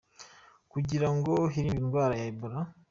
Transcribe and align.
Kugira 0.71 1.07
ngo 1.15 1.33
hirindwe 1.53 1.81
indwara 1.83 2.13
ya 2.19 2.25
Ebola. 2.31 2.59